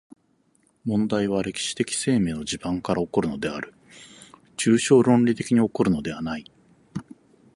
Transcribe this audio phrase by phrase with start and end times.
[0.83, 3.71] 問題は歴史的生命の地盤から起こるのである、
[4.57, 6.51] 抽象論理的に起こるのではない。